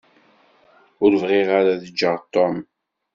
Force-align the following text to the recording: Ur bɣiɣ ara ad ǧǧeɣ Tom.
Ur 1.03 1.11
bɣiɣ 1.21 1.47
ara 1.59 1.71
ad 1.73 1.81
ǧǧeɣ 1.91 2.17
Tom. 2.33 2.55